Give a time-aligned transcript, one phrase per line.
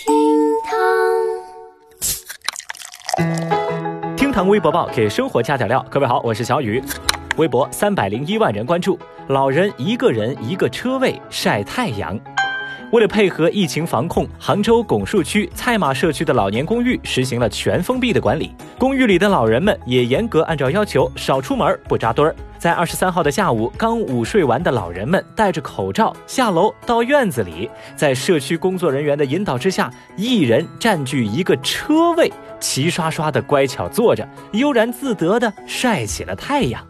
[0.00, 0.08] 厅
[0.64, 0.78] 堂
[4.16, 5.84] 厅堂微博报给生活加点料。
[5.90, 6.82] 各位好，我是小雨。
[7.36, 12.18] 微博三百零一万人关注，老人一个人一个车位晒太阳。
[12.92, 22.34] 为了配合疫情防控，杭州拱墅区菜马社区的老年公寓实行了全封闭的管理，公寓里的老人们也严格按照要求少出门、不扎堆儿。
[22.60, 36.86] 在二十三号的下午，刚午睡完的老人们戴着口罩下楼到院子里，在社区工作人员的引导之下，一人占据一个车位，齐刷刷的乖巧坐着，悠然自得的晒起了太阳。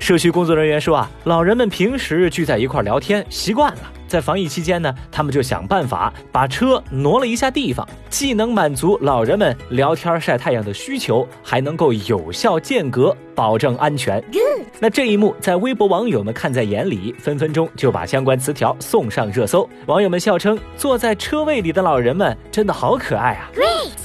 [0.00, 3.82] 社区工作人员说啊，老人们平时聚在一块聊天习惯了。
[4.14, 14.22] 在防疫期间呢，他们就想办法把车挪了一下地方，既能满足老人们聊天晒太阳的需求，还能够有效间隔，保证安全。
[14.78, 19.68] 那这一幕在微博网友们看在眼里，分分钟就把相关词条送上热搜。
[19.86, 23.50] 网友们笑称，坐在车位里的老人们真的好可爱啊！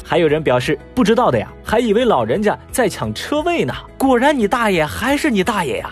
[0.04, 3.72] 还有人表示，不知道的呀，还以为老人家在抢车位呢。
[3.96, 5.92] 果然，你大爷还是你大爷呀！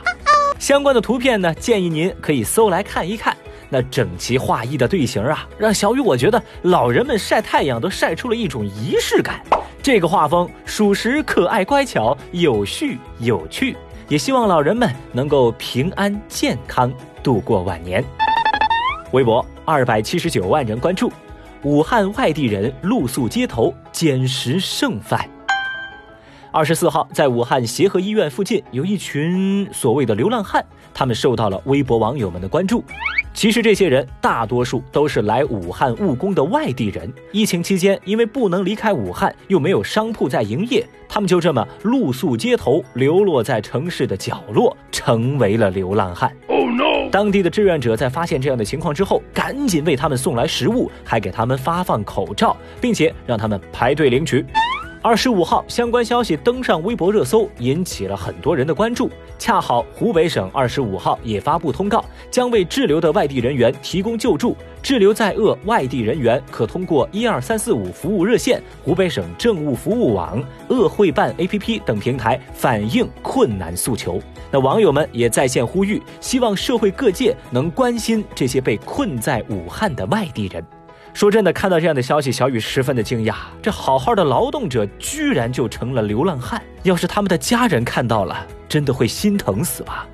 [0.57, 3.37] 相关的图片呢，建议您可以搜来看一看。
[3.69, 9.41] 那整齐划一的队形啊，让小雨我觉得老人们晒太阳都晒出了一种仪式感。
[9.83, 13.75] 这个画风属实可爱乖巧、有序有趣，
[14.09, 16.91] 也希望老人们能够平安健康
[17.23, 18.03] 度过晚年。
[19.13, 21.11] 微博二百七十九万人关注，
[21.63, 25.25] 武汉外地人露宿街头捡食剩饭。
[26.51, 32.83] 二十四号，在武汉协和医院附近，有一群所谓的流浪汉，他们受到了微博网友们的关注。
[33.37, 37.13] 其实这些人大多数都是来武汉务工的外地人。
[37.31, 46.35] 疫情期间，因为不能离开武汉，又没有商铺在营业，他们就这么露宿街头，流落在城市的角落，成为了流浪汉。
[47.11, 54.43] 当地的志愿者在发现这样的情况之后，赶紧为他们送来食物，还给他们发放口罩，并且让他们排队领取。
[55.03, 59.11] 二十五号，相关消息登上微博热搜，引起了很多人的关注。
[59.39, 64.55] 恰好湖北省二十五号也发布通告，将为滞留的外地人员提供救助。
[64.81, 74.21] 滞留在鄂外地人员可通过一二三四五服务热线、湖北省政务服务网、鄂会办 APP 等平台反映困难诉求。
[74.49, 80.65] 那网友们也在线呼吁，希望社会各界能关心这些被困在武汉的外地人。
[81.17, 83.33] 说真的，看到这样的消息，小雨十分的惊讶。
[83.59, 86.61] 这好好的劳动者，居然就成了流浪汉。
[86.83, 90.07] 要是他们的家人看到了，真的会心疼死吧？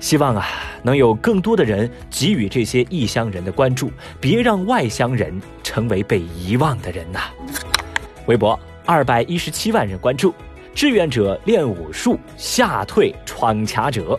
[0.00, 0.46] 希望啊，
[0.82, 7.20] 能有更多的人给予这些异乡人的关注，别让外乡人成为被遗忘的人呐。
[8.24, 10.34] 微博二百一十七万人关注，
[10.74, 14.18] 志愿者练武术吓退闯卡者。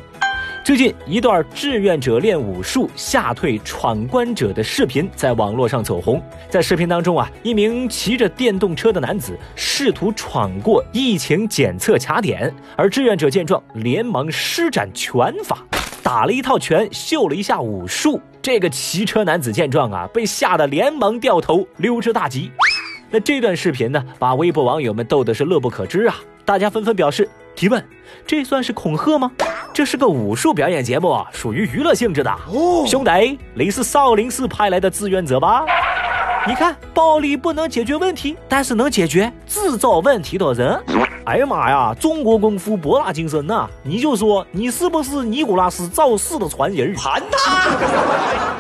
[0.68, 6.22] 最近一段志愿者练武术吓退闯关者的视频在网络上走红。
[6.50, 15.66] 在视频当中啊，一名骑着电动车的男子试图闯过疫情检测卡点，而志愿者见状连忙施展拳法，
[16.04, 18.20] 打了一套拳，秀了一下武术。
[18.42, 22.52] 这个骑车男子见状啊，被吓得连忙掉头溜之大吉。
[23.10, 26.18] 那这段视频呢，把微博网友们逗得是乐不可支啊！
[26.44, 27.82] 大家纷纷表示提问：
[28.26, 29.32] 这算是恐吓吗？
[29.78, 32.36] 这是个武术表演节目，属于娱乐性质的。
[32.88, 35.64] 兄弟，你是少林寺派来的志愿者吧？
[36.48, 40.84] 你看，暴力不能解决问题，但是能解决制造问题的人。
[41.26, 43.68] 哎呀妈呀，中国功夫博大精深呐！
[43.84, 46.96] 你就说你是不是尼古拉斯赵四的传人？
[46.96, 47.78] 盘他！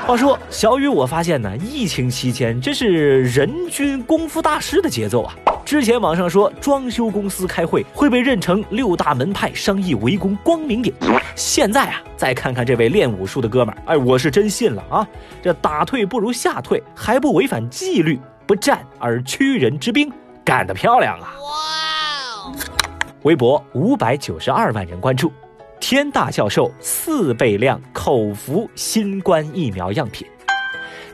[0.06, 5.34] 话说，小雨，我发现呢，疫情期间这是人均功夫大师的节奏啊。
[5.68, 10.94] 之前网上说装修公司开会会被认成六大门派商议围攻光明顶，
[11.36, 15.06] 现在啊，再看看这位练武术的哥们儿，哎，我是真信了啊！
[15.42, 20.10] 这打退不如吓退，还不违反纪律，不战而屈人之兵，
[20.46, 21.36] 干得漂亮啊！
[21.36, 22.56] 哇哦！
[23.24, 25.30] 微博五百九十二万人关注，
[25.82, 30.26] 天大教授四倍量口服新冠疫苗样品。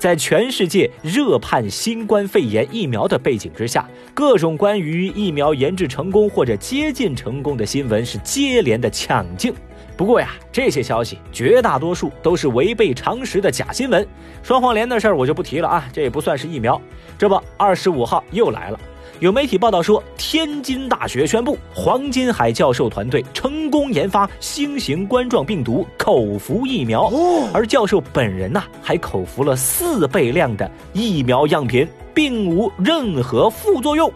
[0.03, 9.55] 在全世界热盼新冠肺炎疫苗的背景之下，各种关于疫苗研制成功或者接近成功的新闻是接连的抢镜。
[9.95, 14.05] 不过呀，这些消息绝大多数都是违背常识的假新闻。
[14.41, 16.81] 双黄连的事儿我就不提了啊，这也不算是疫苗。
[17.17, 18.79] 这不，二十五号又来了。
[19.19, 27.11] 有媒体报道说，天津大学宣布，黄金海教授团队成功研发新型冠状病毒口服疫苗，
[27.53, 34.11] 而教授本人呐，还口服了四倍量的疫苗样品，并无任何副作用。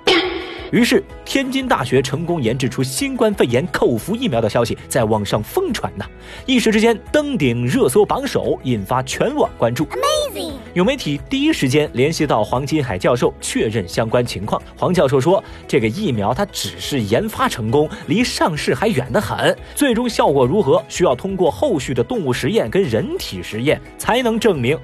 [0.71, 6.05] 于是，天津大学成功研制出新冠肺炎口服疫苗的消息在网上疯传呐，
[6.45, 9.85] 一时之间登顶热搜榜首，引发全网关注。
[9.85, 10.53] Amazing。
[10.73, 14.61] 有媒体第一时间联系到黄金海教授确认相关情况。
[14.77, 19.57] 黄教授说，这个疫苗它只是研发成功，离上市还远得很。
[19.73, 24.77] 最终效果如何，需要通过后续的动物实验跟人体实验才能证明。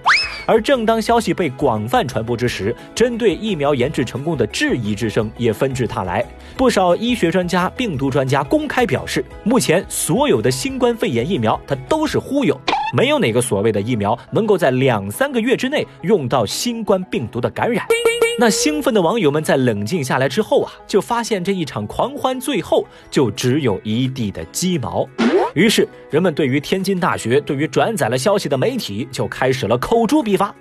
[0.46, 6.26] 而正当消息被广泛传播之时，针对疫苗研制成功的质疑之声也纷至沓来。
[6.58, 12.60] 不少医学专家、病毒专家公开表示，目前所有的新冠肺炎疫苗它都是忽悠，
[12.94, 17.86] 没有哪个所谓的疫苗能够在两三个月之内用到新冠病毒的感染。
[18.40, 25.08] 那兴奋的网友们在冷静下来之后啊，就发现这一场狂欢最后就只有一地的鸡毛。
[25.54, 30.54] 于是，人们对于天津大学、对于转载了消息的媒体就开始了口诛笔伐。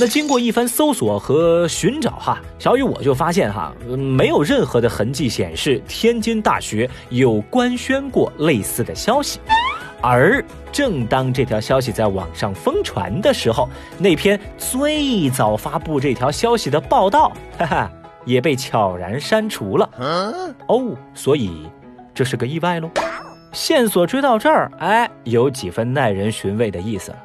[0.00, 9.38] 那经过一番搜索和寻找，哈，小雨我就发现哈，没有任何的痕迹显示天津大学有官宣过类似的消息。
[10.00, 10.42] 而
[10.72, 13.68] 正当这条消息在网上疯传的时候，
[13.98, 17.92] 那篇最早发布这条消息的报道，哈哈，
[18.24, 19.88] 也被悄然删除了。
[20.68, 21.68] 哦，所以
[22.14, 22.90] 这是个意外喽。
[23.52, 27.18] 线索追到这儿，哎，有几分耐人寻味的意思了。